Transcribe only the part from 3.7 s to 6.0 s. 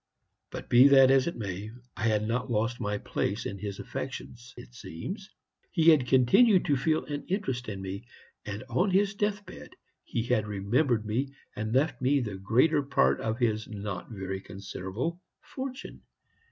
affections, it seems: he